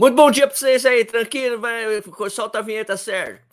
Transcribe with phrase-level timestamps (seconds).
[0.00, 1.60] Muito bom dia para vocês aí, tranquilo?
[1.60, 1.84] Vai,
[2.30, 3.49] solta a vinheta, Sérgio.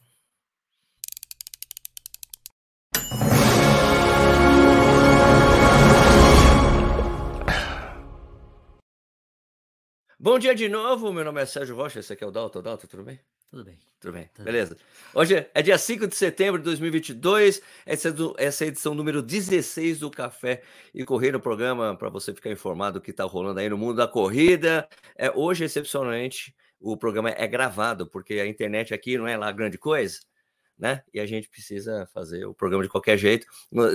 [10.20, 12.60] Bom dia de novo, meu nome é Sérgio Rocha, esse aqui é o Dalton.
[12.64, 13.20] Dalton, tudo bem?
[13.52, 13.78] Tudo bem.
[14.00, 14.74] Tudo bem, Tudo beleza.
[14.74, 14.84] Bem.
[15.14, 18.96] Hoje é dia 5 de setembro de 2022, essa é, do, essa é a edição
[18.96, 23.26] número 16 do Café e Corrida, no programa para você ficar informado do que está
[23.26, 24.90] rolando aí no mundo da corrida.
[25.16, 29.78] É, hoje, excepcionalmente, o programa é gravado, porque a internet aqui não é lá grande
[29.78, 30.22] coisa,
[30.80, 31.04] né?
[31.14, 33.46] E a gente precisa fazer o programa de qualquer jeito.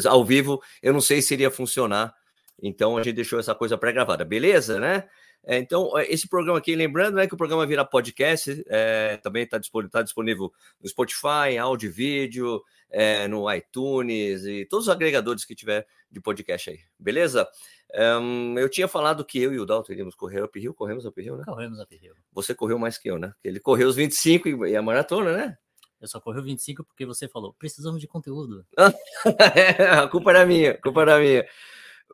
[0.08, 2.14] Ao vivo, eu não sei se iria funcionar,
[2.62, 5.08] então a gente deixou essa coisa pré-gravada, beleza, né?
[5.44, 9.42] É, então, é, esse programa aqui, lembrando né, que o programa vira podcast, é, também
[9.42, 14.92] está disponível, tá disponível no Spotify, áudio e vídeo, é, no iTunes e todos os
[14.92, 17.48] agregadores que tiver de podcast aí, beleza?
[17.94, 21.20] Um, eu tinha falado que eu e o Dalton iríamos correr up Rio, corremos up
[21.20, 21.44] Rio, né?
[21.44, 22.14] Corremos up Rio.
[22.32, 23.34] Você correu mais que eu, né?
[23.42, 25.58] Ele correu os 25 e a maratona, né?
[26.00, 28.66] Eu só corri 25 porque você falou, precisamos de conteúdo.
[28.76, 31.46] a culpa era minha, a culpa era minha.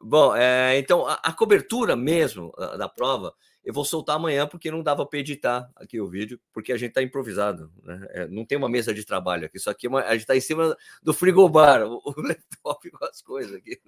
[0.01, 4.71] Bom, é, então a, a, cobertura mesmo da, da, prova eu vou soltar amanhã porque
[4.71, 8.07] não dava para editar aqui o vídeo, porque a gente está improvisado, né?
[8.11, 10.37] É, não tem uma mesa de trabalho aqui, isso aqui é uma, a gente está
[10.37, 13.81] em cima do frigobar, o, o laptop com as coisas aqui.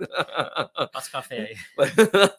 [0.92, 1.56] Passa café aí.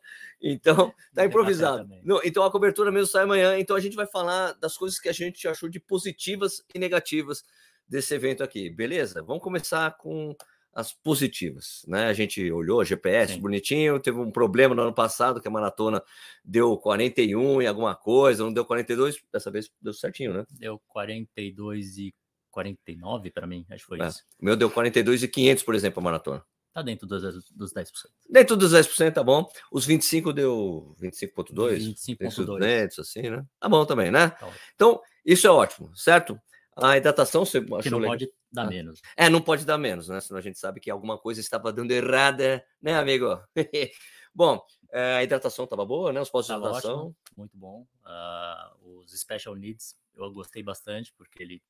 [0.42, 1.88] então, tá improvisado.
[2.04, 5.10] Não, então a cobertura mesmo sai amanhã, então a gente vai falar das coisas que
[5.10, 7.44] a gente achou de positivas e negativas
[7.88, 9.24] desse evento aqui, beleza?
[9.24, 10.36] Vamos começar com
[10.74, 12.06] as positivas, né?
[12.06, 13.42] A gente olhou GPS Sim.
[13.42, 16.02] bonitinho, teve um problema no ano passado que a maratona
[16.44, 20.46] deu 41 e alguma coisa, não deu 42, dessa vez deu certinho, né?
[20.52, 22.16] Deu 42 e
[22.52, 24.08] 49 para mim, acho que foi é.
[24.08, 24.24] isso.
[24.40, 26.44] O meu deu 42 e 500, por exemplo, a maratona.
[26.74, 27.92] Tá dentro dos, dos 10%.
[28.30, 29.46] Dentro dos 10%, tá bom.
[29.70, 33.46] Os 25 deu 25.2, 25.2, assim, né?
[33.60, 34.30] Tá bom também, né?
[34.30, 36.40] Tá então, isso é ótimo, certo?
[36.82, 38.14] A hidratação você achou que não legal?
[38.14, 39.02] pode dar menos.
[39.16, 40.20] É, não pode dar menos, né?
[40.20, 43.40] Senão a gente sabe que alguma coisa estava dando errada, né, amigo?
[44.34, 44.62] bom,
[44.92, 46.20] eh, a hidratação estava boa, né?
[46.20, 47.00] Os postos de hidratação.
[47.00, 47.86] Ótimo, muito bom.
[48.06, 51.62] Uh, os Special Needs eu gostei bastante, porque ele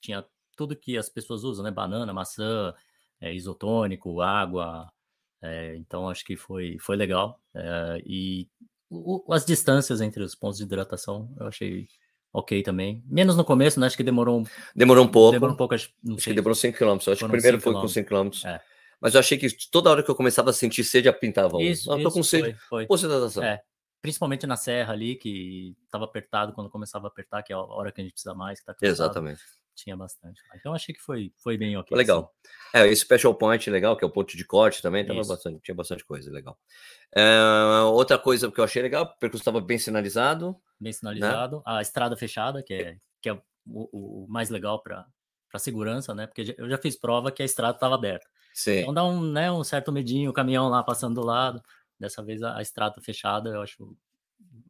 [0.00, 0.24] tinha
[0.56, 1.70] tudo que as pessoas usam, né?
[1.70, 2.74] Banana, maçã,
[3.20, 4.92] é, isotônico, água.
[5.42, 7.40] É, então acho que foi, foi legal.
[7.54, 8.48] É, e
[8.90, 11.88] o, as distâncias entre os pontos de hidratação eu achei
[12.32, 13.02] ok também.
[13.06, 13.86] Menos no começo, né?
[13.86, 15.32] Acho que demorou um, demorou um pouco.
[15.32, 16.96] Demorou um pouco, acho, acho que demorou 5 km.
[16.96, 18.30] Acho que o primeiro foi com 5 km.
[18.46, 18.60] É.
[19.00, 21.60] Mas eu achei que toda hora que eu começava a sentir sede, apintava um.
[21.60, 22.54] Isso, eu tô com sede.
[22.68, 23.42] Foi, foi.
[23.42, 23.60] É,
[24.02, 27.90] principalmente na serra ali, que estava apertado quando começava a apertar, que é a hora
[27.90, 28.60] que a gente precisa mais.
[28.60, 29.40] Que tá Exatamente.
[29.74, 30.40] Tinha bastante.
[30.54, 31.96] Então achei que foi, foi bem ok.
[31.96, 32.34] Legal.
[32.72, 32.84] Assim.
[32.84, 35.74] É, esse special point legal, que é o ponto de corte também, tava bastante, tinha
[35.74, 36.58] bastante coisa legal.
[37.14, 37.40] É,
[37.92, 40.56] outra coisa que eu achei legal, o percurso estava bem sinalizado.
[40.78, 41.56] Bem sinalizado.
[41.56, 41.62] Né?
[41.66, 43.32] A estrada fechada, que é, que é
[43.66, 45.06] o, o mais legal para
[45.58, 46.26] segurança, né?
[46.26, 48.26] Porque eu já fiz prova que a estrada estava aberta.
[48.54, 48.80] Sim.
[48.80, 51.62] Então dá um, né, um certo medinho, o caminhão lá passando do lado.
[51.98, 53.96] Dessa vez a, a estrada fechada, eu acho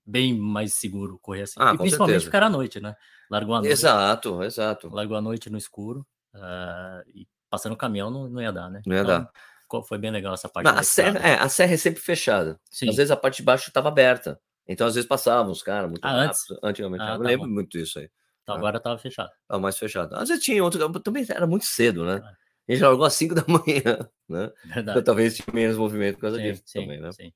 [0.05, 1.55] bem mais seguro correr assim.
[1.59, 2.31] Ah, e principalmente certeza.
[2.31, 2.95] ficar à noite, né?
[3.31, 3.73] Largou a noite.
[3.73, 4.89] Exato, exato.
[4.89, 8.83] Largou a noite no escuro uh, e passando o caminhão não, não ia dar, né?
[8.85, 9.83] Não ia então, dar.
[9.87, 10.67] Foi bem legal essa parte.
[10.67, 12.59] Não, a, serra, é, a serra é sempre fechada.
[12.71, 12.89] Sim.
[12.89, 14.41] Às vezes a parte de baixo estava aberta.
[14.67, 16.29] Então, às vezes passavam os caras muito ah, rápido.
[16.29, 16.45] Antes?
[16.63, 17.03] Antigamente.
[17.03, 17.55] Ah, eu tá lembro bom.
[17.55, 18.11] muito disso aí.
[18.43, 18.59] Então, ah.
[18.59, 19.31] agora estava fechado.
[19.43, 20.15] Estava mais fechado.
[20.17, 21.01] Às vezes tinha outro.
[21.01, 22.21] Também era muito cedo, né?
[22.23, 22.33] Ah.
[22.69, 24.51] A gente largou às 5 da manhã, né?
[24.65, 24.91] Verdade.
[24.91, 27.13] Então, talvez tinha menos movimento por causa sim, disso sim, também, né?
[27.13, 27.33] Sim.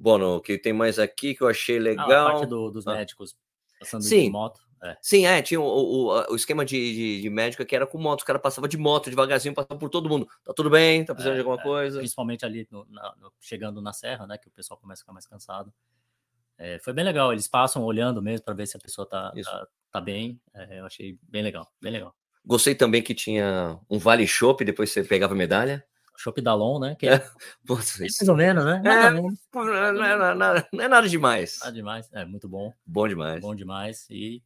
[0.00, 2.10] Bom, o que tem mais aqui que eu achei legal.
[2.10, 2.94] Ah, a parte do, dos ah.
[2.94, 3.36] médicos
[3.80, 4.24] passando Sim.
[4.24, 4.60] de moto.
[4.80, 4.96] É.
[5.02, 8.20] Sim, é, tinha o, o, o esquema de, de, de, médico que era com moto,
[8.20, 10.28] os caras passavam de moto devagarzinho, passavam por todo mundo.
[10.44, 11.62] Tá tudo bem, tá precisando é, de alguma é.
[11.64, 11.98] coisa.
[11.98, 14.38] Principalmente ali no, na, no, chegando na serra, né?
[14.38, 15.72] Que o pessoal começa a ficar mais cansado.
[16.56, 19.66] É, foi bem legal, eles passam olhando mesmo para ver se a pessoa tá, tá,
[19.90, 20.40] tá, bem.
[20.54, 22.14] É, eu achei bem legal, bem legal.
[22.44, 25.84] Gostei também que tinha um vale chopp, depois você pegava medalha.
[26.18, 26.96] Chopp Dalon, né?
[26.96, 27.18] Que é,
[27.66, 28.82] Poxa, mais ou menos, né?
[28.84, 29.38] Mais é, menos.
[29.54, 31.58] Não, é, não, é, não, é nada demais.
[31.60, 32.72] Nada demais, é muito bom.
[32.84, 33.40] Bom demais.
[33.40, 34.42] Bom demais e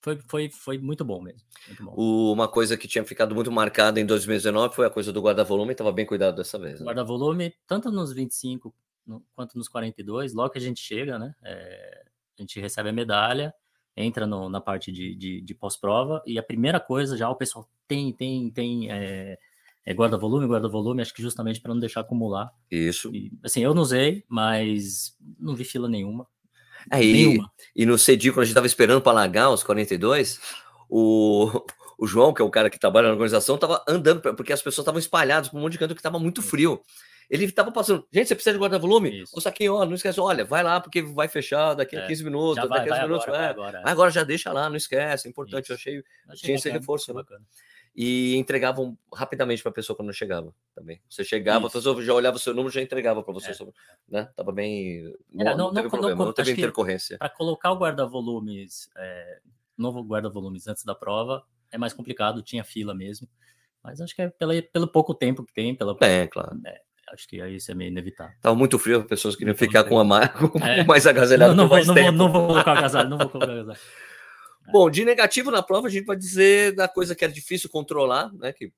[0.00, 1.40] foi, foi, foi muito bom mesmo.
[1.68, 2.32] Muito bom.
[2.32, 5.92] uma coisa que tinha ficado muito marcada em 2019 foi a coisa do guarda-volume, estava
[5.92, 6.80] bem cuidado dessa vez.
[6.80, 6.86] Né?
[6.86, 8.74] Guarda-volume, tanto nos 25
[9.06, 11.34] no, quanto nos 42, logo que a gente chega, né?
[11.44, 12.04] É,
[12.38, 13.54] a gente recebe a medalha,
[13.96, 17.68] entra no, na parte de, de, de pós-prova, e a primeira coisa já o pessoal
[17.86, 18.90] tem, tem, tem.
[19.86, 22.50] É, é guarda-volume, guarda-volume, acho que justamente para não deixar acumular.
[22.70, 23.14] Isso.
[23.14, 26.26] E, assim, eu não usei, mas não vi fila nenhuma.
[26.90, 27.38] É, e,
[27.74, 30.40] e no CEDI, quando a gente estava esperando para largar os 42,
[30.88, 31.50] o,
[31.98, 34.84] o João, que é o cara que trabalha na organização, estava andando, porque as pessoas
[34.84, 36.80] estavam espalhadas por um monte de canto que estava muito frio.
[37.28, 38.06] Ele estava passando.
[38.12, 39.24] Gente, você precisa de guarda-volume?
[39.32, 40.20] O saquinho, ó, não esquece.
[40.20, 42.56] Olha, vai lá, porque vai fechar daqui a É, 15 minutos.
[42.56, 43.24] Já daqui vai, a 15 vai minutos.
[43.26, 43.40] agora, é.
[43.40, 43.80] vai agora.
[43.82, 45.26] Mas agora já deixa lá, não esquece.
[45.26, 45.70] É importante.
[45.70, 45.88] Eu Isso.
[45.88, 46.04] achei.
[46.28, 47.44] Achei tinha esse bacana, reforço, achei né?
[47.98, 51.00] E entregavam rapidamente para a pessoa quando chegava também.
[51.08, 51.78] Você chegava, a Isso.
[51.78, 53.52] pessoa já olhava o seu número já entregava para você.
[53.52, 53.54] É.
[53.54, 53.72] sobre-
[54.06, 54.28] Né?
[54.36, 55.14] Tava bem.
[55.32, 57.16] Não, É, não, não- teve não- problema, não- não teve intercorrência.
[57.16, 59.38] Para colocar o guarda-volumes, é,
[59.78, 63.26] novo guarda-volumes antes da prova, é mais complicado, tinha fila mesmo.
[63.82, 66.60] Mas acho que é pela, pelo pouco tempo que tem, pela, É, claro.
[67.12, 68.34] acho que aí isso é meio inevitável.
[68.42, 70.84] Tava muito frio, as pessoas queriam ficar com a mais, com É.
[70.92, 73.16] mais agasalhado Não, não, por vou, mais não, vou, não vou colocar o agasalho, não
[73.18, 73.78] vou colocar o agasalho.
[74.72, 78.32] Bom, de negativo na prova, a gente vai dizer da coisa que era difícil controlar,
[78.34, 78.52] né?
[78.52, 78.72] Que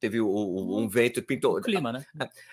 [0.00, 1.56] teve o- o- um vento que pintou.
[1.58, 2.04] O clima, né?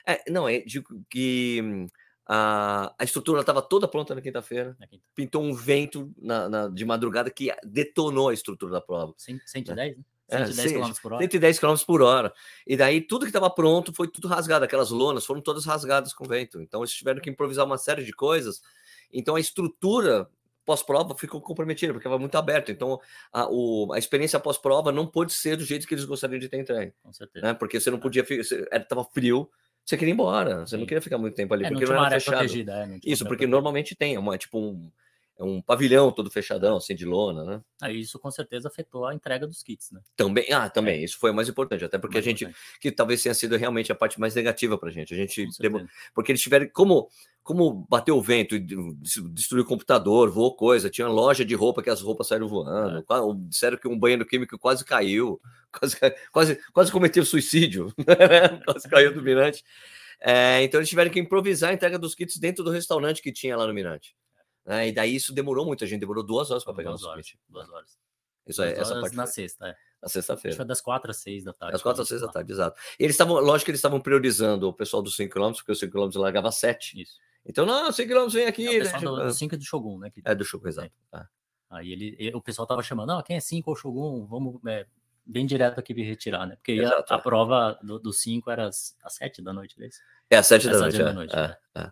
[0.06, 1.88] É, não, é digo que
[2.28, 4.76] a, a estrutura estava toda pronta na quinta-feira.
[4.90, 5.04] Quinta.
[5.14, 9.14] Pintou um vento na- na- de madrugada que detonou a estrutura da prova.
[9.18, 10.04] Cem- 110, né?
[10.28, 11.22] É, 110 sim, km por hora.
[11.22, 12.34] 110 km por hora.
[12.66, 14.66] E daí tudo que estava pronto foi tudo rasgado.
[14.66, 16.60] Aquelas lonas foram todas rasgadas com vento.
[16.60, 18.60] Então eles tiveram que improvisar uma série de coisas.
[19.14, 20.28] Então a estrutura
[20.66, 22.72] pós-prova ficou comprometida, porque estava muito aberto.
[22.72, 23.00] Então
[23.32, 26.58] a, o- a experiência pós-prova não pôde ser do jeito que eles gostariam de ter
[26.60, 26.94] entregue.
[27.04, 27.46] Com certeza.
[27.46, 27.54] Né?
[27.54, 28.42] Porque você não podia ficar.
[28.76, 29.50] Estava frio,
[29.86, 30.66] você queria ir embora.
[30.66, 30.88] Você não Sim.
[30.88, 32.38] queria ficar muito tempo ali, É, não porque não, uma era fechado.
[32.38, 32.72] protegida.
[32.74, 34.92] É, não Isso, porque área normalmente tem, é uma, tipo um,
[35.38, 37.62] é um pavilhão todo fechadão, assim, de lona, né?
[37.82, 40.00] Aí isso com certeza afetou a entrega dos kits, né?
[40.16, 42.92] Também, ah, também, isso foi o mais importante, até porque a Mais gente, importante, que
[42.92, 45.14] talvez tenha sido realmente a parte mais negativa pra gente.
[45.14, 47.10] A gente, demo- porque eles tiveram, como,
[47.44, 51.84] como bateu o vento e des- destruiu o computador, voou coisa, tinha loja de roupa
[51.84, 53.02] que as roupas saíram voando, É.
[53.04, 55.40] qua- disseram que um banheiro químico quase caiu,
[55.72, 55.98] quase,
[56.32, 57.94] quase, quase cometeu suicídio,
[58.66, 59.64] quase caiu do mirante.
[60.22, 63.58] É, então eles tiveram que improvisar a entrega dos kits dentro do restaurante que tinha
[63.58, 64.16] lá no mirante.
[64.66, 64.88] Né?
[64.88, 67.34] e daí isso demorou muito, a gente demorou duas horas para pegar Duas horas.
[67.48, 67.98] Duas horas.
[68.48, 69.76] Isso Duas essa horas parte na foi sexta, é.
[70.02, 70.56] na sexta-feira.
[70.58, 71.76] foi das quatro às seis da tarde.
[71.76, 72.80] Às quatro às seis da tarde, exato.
[73.00, 75.80] E eles estavam, lógico que eles estavam priorizando o pessoal dos 5 km, porque os
[75.80, 77.02] 5 km largava 7.
[77.02, 77.18] Isso.
[77.46, 78.68] Então, não, 5 km vem aqui.
[78.68, 80.10] É o né, pessoal do, tipo, do 5 do Shogun, né?
[80.12, 80.92] que- É do Choco, exato.
[81.14, 81.24] É.
[81.72, 84.26] Aí ele, e- o pessoal tava chamando, não, quem é 5 ou Shogun?
[84.28, 84.86] Vamos é,
[85.26, 86.56] bem direto aqui me retirar, né?
[86.56, 87.22] Porque Exato, a é.
[87.22, 89.90] prova do 5 era às 7 da noite, né?
[90.30, 90.96] É às 7 É da às noite.
[90.98, 91.92] sete da é, noite, é, é.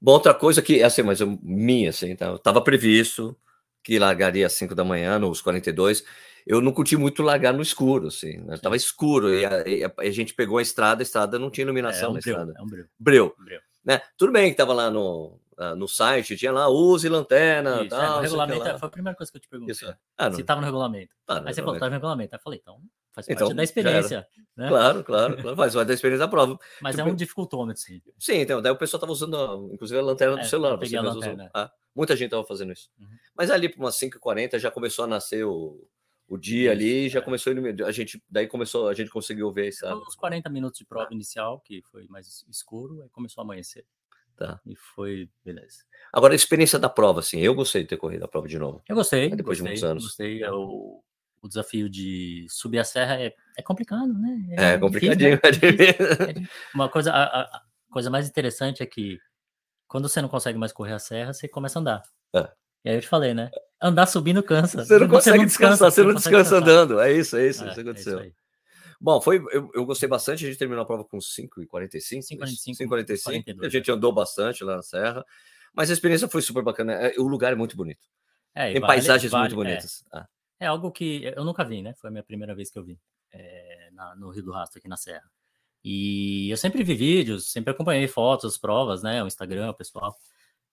[0.00, 3.36] Bom, outra coisa que, assim, mas eu- minha, assim, tá, tava previsto
[3.82, 6.04] que largaria às 5 da manhã, nos 42.
[6.46, 8.56] Eu não curti muito largar no escuro, assim, né?
[8.58, 11.66] Tava escuro e a, e a- gente pegou a estrada, a estrada não tinha É,
[11.66, 12.54] iluminação um na breu, estrada.
[12.56, 13.60] é um breu, Breu, breu.
[13.84, 14.00] né?
[14.16, 15.38] Tudo bem que tava lá no,
[15.74, 18.90] no site, tinha lá, use lanterna, Isso, tal, é, o que regulamento, é, foi a
[18.90, 19.72] primeira coisa que eu te perguntei.
[19.72, 19.96] Isso, é.
[20.18, 21.14] Ah, não, Se tava no regulamento.
[21.24, 21.80] tá no Aí você falou, regulamento.
[21.80, 22.34] tá no regulamento.
[22.34, 22.80] Aí eu falei, então
[23.12, 24.68] faz Então, parte da experiência, né?
[24.68, 25.56] Claro, claro, claro.
[25.56, 26.58] Faz parte da experiência da prova.
[26.82, 28.02] Mas Tipo, é um dificultômetro, sim.
[28.18, 30.76] Sim, então, daí o pessoal tava usando, inclusive, a lanterna do É, celular.
[30.76, 31.50] você lanterna.
[31.54, 32.90] Ah, muita gente tava fazendo isso.
[32.98, 33.06] Uhum.
[33.34, 35.88] Mas ali, por umas 5h40, já começou a nascer o,
[36.28, 37.22] o dia ali, já é.
[37.22, 37.54] começou
[37.86, 39.94] a gente, daí começou, a gente conseguiu ver, sabe?
[39.94, 43.86] Então, Uns 40 minutos de prova inicial, que foi mais escuro, aí começou a amanhecer.
[44.36, 44.60] Tá.
[44.66, 45.78] E foi, beleza.
[46.12, 48.82] Agora, a experiência da prova, assim, eu gostei de ter corrido a prova de novo.
[48.88, 50.04] Eu gostei, Mas depois de gostei, muitos anos.
[50.04, 50.42] gostei.
[50.42, 51.02] É O,
[51.42, 54.38] o desafio de subir a serra é, é complicado, né?
[54.50, 55.30] É, difícil, complicadinho.
[55.36, 55.40] né?
[55.44, 56.06] É difícil.
[56.28, 59.18] É di- Uma coisa, a, a- coisa mais interessante é que
[59.88, 62.02] quando você não consegue mais correr a serra, você começa a andar.
[62.34, 62.48] É.
[62.84, 63.50] E aí eu te falei, né?
[63.80, 64.84] Andar subindo cansa.
[64.84, 66.62] Você não consegue descansa, descansar, você não descansa descansar.
[66.62, 67.00] andando.
[67.00, 68.18] É isso, é isso, É, isso é isso aconteceu.
[68.18, 68.32] aí.
[69.00, 70.44] Bom, foi, eu, eu gostei bastante.
[70.44, 72.22] A gente terminou a prova com 5h45.
[72.22, 73.22] 5h45, 5h45.
[73.22, 75.24] 42, A gente andou bastante lá na Serra.
[75.74, 76.92] Mas a experiência foi super bacana.
[76.94, 78.06] É, O lugar é muito bonito.
[78.54, 79.64] É, Tem vale- paisagens vale- muito é.
[79.70, 80.02] bonitas.
[80.12, 80.26] Ah,
[80.58, 81.92] É algo que eu nunca vi, né?
[81.94, 82.98] Foi a minha primeira vez que eu vi
[83.32, 85.30] é, na- no Rio do Rastro, aqui na Serra.
[85.84, 89.22] E eu sempre vi vídeos, sempre acompanhei fotos, provas, né?
[89.22, 90.16] O Instagram, o pessoal.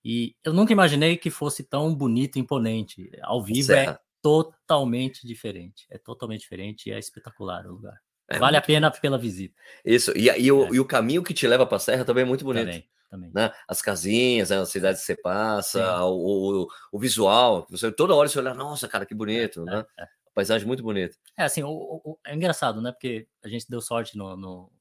[0.04, 3.12] E eu nunca imaginei que fosse tão bonito e imponente.
[3.22, 4.00] Ao vivo é Serra.
[4.22, 5.86] totalmente diferente.
[5.90, 8.00] É totalmente diferente e é espetacular o lugar.
[8.30, 9.54] É vale a pena pela visita.
[9.86, 10.70] Isso, e, e o, É.
[10.74, 12.66] e o caminho que te leva para a Serra também é muito bonito.
[12.66, 13.32] Também, também.
[13.34, 13.52] Né?
[13.68, 17.68] As casinhas, as cidades que você passa, o, o, o visual.
[17.70, 19.86] Você, toda hora você olha, nossa, cara, que bonito, né?
[20.00, 20.08] É, é.
[20.34, 21.16] Paisagem muito bonita.
[21.38, 22.92] É assim, o- o- é engraçado, né?
[22.92, 24.36] Porque a gente deu sorte no.
[24.36, 24.72] no-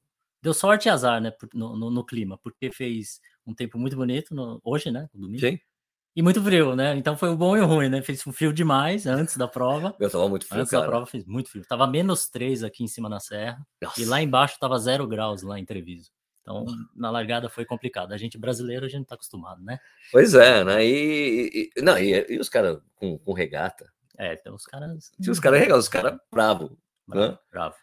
[0.41, 1.31] deu sorte e azar, né?
[1.53, 5.07] No, no- no clima, porque fez um tempo muito bonito no- hoje, né?
[5.13, 5.39] No domingo.
[5.45, 5.59] Sim,
[6.15, 6.95] E muito frio, né?
[6.95, 8.01] Então foi o bom e o ruim, né?
[8.01, 9.95] Fez um frio demais antes da prova.
[9.99, 10.89] eu tava muito frio, Antes da cara.
[10.91, 11.65] prova fez muito frio.
[11.67, 13.65] Tava menos 3 aqui em cima na serra.
[13.81, 13.99] Nossa.
[13.99, 16.11] E lá embaixo tava zero graus lá em Treviso.
[16.41, 16.65] Então,
[16.95, 18.11] na largada foi complicado.
[18.11, 19.79] A gente brasileiro, a gente tá acostumado, né?
[20.11, 20.85] Pois é, né?
[20.85, 23.89] E, e- não, e, e os caras com, com regata.
[24.17, 25.09] É, então os caras.
[25.19, 26.69] Tinha os caras regados, os caras bravos.
[27.07, 27.37] Bravo, né?
[27.51, 27.75] bravo.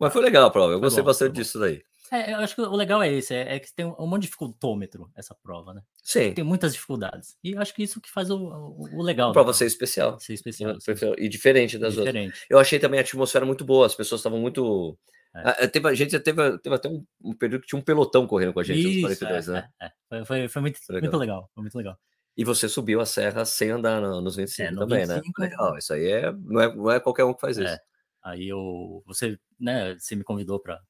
[0.00, 1.82] Mas foi legal a prova, eu Foi gostei bom, bastante disso daí.
[2.10, 4.26] É, eu acho que o legal é esse, é, é que tem um monte de
[4.28, 5.82] dificultômetro essa prova, né?
[6.02, 7.36] Sim, Tem muitas dificuldades.
[7.42, 9.30] E acho que isso que faz o, o, o legal.
[9.30, 10.18] a prova ser especial.
[10.18, 10.34] ser né?
[10.34, 10.80] especial.
[10.80, 12.14] ser E diferente das outras.
[12.14, 12.46] diferente.
[12.48, 14.98] Eu achei também a atmosfera muito boa, as pessoas estavam muito
[15.34, 15.66] É.
[15.66, 18.60] teve, a gente teve, teve até um, um, período que tinha um pelotão correndo com
[18.60, 19.68] a gente, Isso, 42, né?
[20.08, 21.02] Foi, foi, foi, muito, legal.
[21.02, 21.50] muito legal.
[21.54, 21.98] Foi muito legal.
[22.38, 25.48] E você subiu a serra sem andar no, nos 25 é, no também, 25, né?
[25.48, 27.76] Legal, isso aí é não, é, não é qualquer um que faz isso.
[28.24, 30.80] Aí eu, você, né, você me convidou para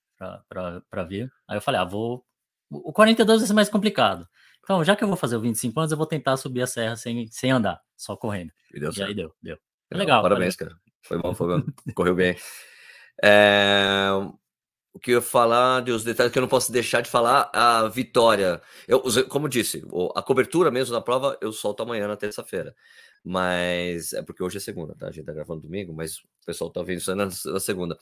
[1.08, 1.32] vir.
[1.48, 2.24] Aí eu falei, ah, vou.
[2.70, 4.28] O 42 vai ser mais complicado.
[4.62, 6.94] Então, já que eu vou fazer o 25 anos, eu vou tentar subir a serra
[6.96, 8.52] sem, sem andar, só correndo.
[8.74, 9.58] E, deu e aí deu, deu.
[9.90, 10.22] Legal.
[10.22, 10.74] Parabéns, valeu.
[10.74, 10.82] cara.
[11.02, 11.66] Foi bom, foi bom.
[11.94, 12.36] Correu bem.
[13.22, 14.10] É,
[14.92, 17.50] o que eu ia falar de os detalhes que eu não posso deixar de falar,
[17.52, 18.60] a vitória.
[18.86, 19.82] Eu, como disse,
[20.14, 22.74] a cobertura mesmo da prova eu solto amanhã na terça-feira.
[23.24, 25.08] Mas é porque hoje é segunda, tá?
[25.08, 27.98] A gente tá gravando domingo, mas pessoal tá vendo isso na, na segunda.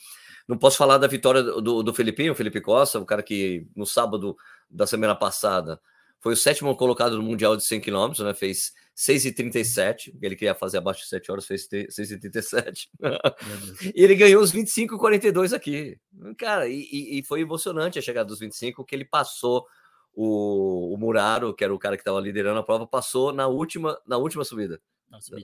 [0.47, 3.85] Não posso falar da vitória do, do Felipinho, o Felipe Costa, o cara que no
[3.85, 4.37] sábado
[4.71, 5.81] da semana passada
[6.21, 8.35] foi o sétimo colocado no Mundial de 100 km, né?
[8.35, 10.17] Fez 6,37.
[10.23, 12.89] Ele queria fazer abaixo de 7 horas, fez 6,37.
[13.95, 15.99] e ele ganhou os 25,42 aqui.
[16.39, 19.67] Cara, e, e, foi emocionante a chegada dos 25, que ele passou
[20.15, 24.01] o, o Muraro, que era o cara que estava liderando a prova, passou na última,
[24.07, 24.81] na última subida.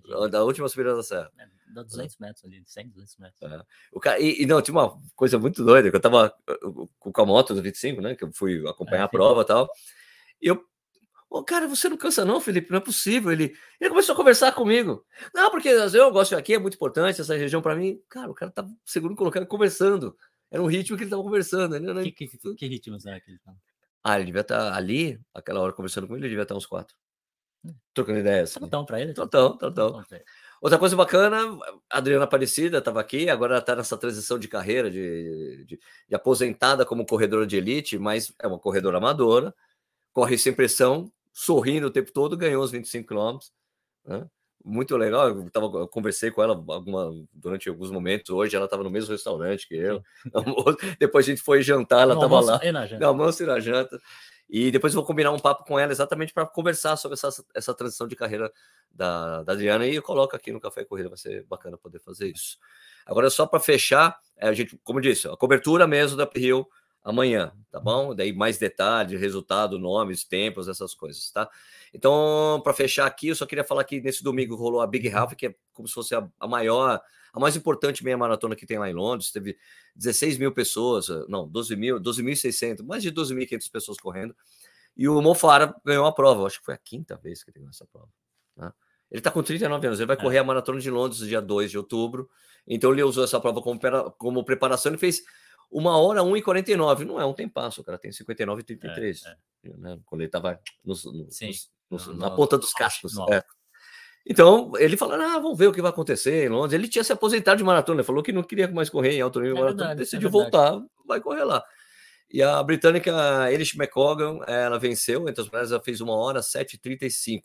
[0.08, 1.30] Da, da, última subida da serra.
[1.38, 3.52] É, dá 200 metros ali, 100, 200 metros.
[3.52, 3.62] É.
[3.92, 6.34] O cara, e, e, não, tinha uma coisa muito doida, que eu tava
[6.98, 9.68] com a moto do 25, né, que eu fui acompanhar é, a prova e tal,
[10.40, 10.64] e eu
[11.32, 12.70] Ô, cara, você não cansa, não, Felipe?
[12.70, 13.32] Não é possível.
[13.32, 15.02] Ele, ele começou a conversar comigo.
[15.34, 17.98] Não, porque eu gosto aqui, é muito importante essa região para mim.
[18.10, 20.14] Cara, o cara tá seguro colocando, conversando.
[20.50, 21.74] Era um ritmo que ele tava conversando.
[21.74, 22.02] Ele, né?
[22.10, 23.56] que, que, que ritmos era que ele tava?
[24.04, 26.58] Ah, ele devia estar tá ali, aquela hora conversando com ele, ele devia estar tá
[26.58, 26.94] uns quatro.
[27.64, 27.74] Hum.
[27.94, 28.56] Trocando ideias.
[28.56, 28.68] Assim.
[28.68, 29.14] Tão para ele?
[29.14, 30.04] Tão, tão, tão.
[30.60, 31.58] Outra coisa bacana,
[31.90, 36.84] a Adriana Aparecida estava aqui, agora está nessa transição de carreira, de, de, de, aposentada
[36.84, 39.52] como corredora de elite, mas é uma corredora amadora,
[40.12, 43.52] corre sem pressão, sorrindo o tempo todo, ganhou os 25 quilômetros.
[44.04, 44.24] Né?
[44.64, 45.28] Muito legal.
[45.28, 48.30] Eu, tava, eu conversei com ela alguma, durante alguns momentos.
[48.30, 50.00] Hoje ela estava no mesmo restaurante que eu.
[51.00, 52.60] depois a gente foi jantar, ela estava lá.
[53.00, 53.98] No almoço e na janta.
[54.54, 57.72] E depois eu vou combinar um papo com ela exatamente para conversar sobre essa, essa
[57.72, 58.52] transição de carreira
[58.90, 59.86] da, da Adriana.
[59.86, 62.58] E eu coloco aqui no Café Corrida, vai ser bacana poder fazer isso.
[63.06, 66.68] Agora, só para fechar, é, a gente, como disse, a cobertura mesmo da Rio
[67.02, 68.14] amanhã, tá bom?
[68.14, 71.48] Daí mais detalhes, resultado, nomes, tempos, essas coisas, tá?
[71.92, 75.34] Então, para fechar aqui, eu só queria falar que nesse domingo rolou a Big Half,
[75.34, 77.00] que é como se fosse a, a maior,
[77.32, 79.32] a mais importante meia maratona que tem lá em Londres.
[79.32, 79.56] Teve
[79.96, 84.34] 16 mil pessoas, não, 12 mil, 12.600, mais de 12.500 pessoas correndo.
[84.96, 87.70] E o Mofara ganhou a prova, acho que foi a quinta vez que ele ganhou
[87.70, 88.08] essa prova.
[88.54, 88.72] Tá?
[89.10, 90.20] Ele está com 39 anos, ele vai é.
[90.20, 92.30] correr a maratona de Londres dia 2 de outubro.
[92.66, 93.78] Então ele usou essa prova como,
[94.12, 95.22] como preparação e fez
[95.72, 97.04] uma hora 1,49.
[97.04, 99.20] Não é um tempasso, o cara tem 59,33.
[99.24, 99.76] É, é.
[99.76, 99.98] Né?
[100.04, 100.60] Quando ele estava
[102.14, 103.14] na ponta dos cascos.
[103.30, 103.42] É.
[104.26, 106.78] Então, ele falou: ah, vamos ver o que vai acontecer em Londres.
[106.78, 109.40] Ele tinha se aposentado de maratona, ele falou que não queria mais correr em alto
[109.40, 111.64] nível é maratona, verdade, decidiu voltar, vai correr lá.
[112.30, 113.12] E a britânica
[113.52, 117.40] Elish McCogan, ela venceu, entre as mulheres, ela fez uma hora 7h35.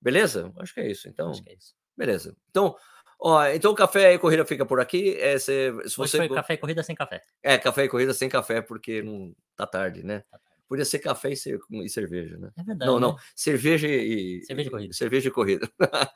[0.00, 0.52] Beleza?
[0.58, 1.08] Acho que é isso.
[1.08, 1.74] Então, é isso.
[1.96, 2.36] beleza.
[2.50, 2.76] Então,
[3.22, 5.14] Ó, então café e corrida fica por aqui.
[5.18, 6.16] É, se, se você...
[6.16, 7.20] foi café e corrida sem café.
[7.42, 10.20] É, café e corrida sem café, porque não tá tarde, né?
[10.30, 10.50] Tá tarde.
[10.66, 12.50] Podia ser café e, cerveja, né?
[12.56, 12.90] É verdade.
[12.90, 13.08] Não, né?
[13.08, 13.16] não.
[13.34, 14.40] Cerveja e.
[14.44, 14.94] Cerveja e corrida.
[14.94, 15.68] Cerveja e corrida.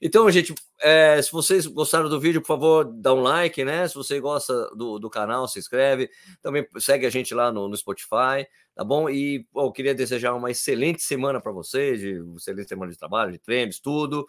[0.00, 3.86] então, gente, é, se vocês gostaram do vídeo, por favor, dá um like, né?
[3.86, 6.08] Se você gosta do, do canal, se inscreve.
[6.40, 9.10] Também segue a gente lá no, no Spotify, tá bom?
[9.10, 12.96] E pô, eu queria desejar uma excelente semana para vocês, de uma excelente semana de
[12.96, 14.26] trabalho, de treinos, tudo.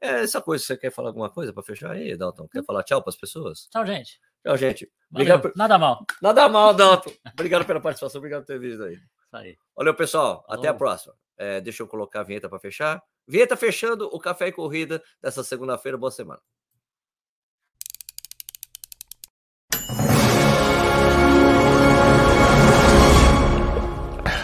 [0.00, 2.48] É essa coisa, você quer falar alguma coisa para fechar aí, Dalton?
[2.48, 2.64] Quer hum.
[2.64, 3.68] falar tchau para as pessoas?
[3.70, 4.20] Tchau, gente.
[4.44, 4.90] Tchau, gente.
[5.10, 5.52] Obrigado por...
[5.56, 6.04] Nada mal.
[6.22, 7.10] Nada mal, Dalton.
[7.32, 8.98] obrigado pela participação, obrigado por ter visto aí.
[9.32, 9.56] Aí.
[9.76, 10.44] Valeu, pessoal.
[10.46, 10.60] Falou.
[10.60, 11.14] Até a próxima.
[11.36, 13.02] É, deixa eu colocar a vinheta para fechar.
[13.26, 15.98] Vinheta fechando o Café e Corrida dessa segunda-feira.
[15.98, 16.40] Boa semana.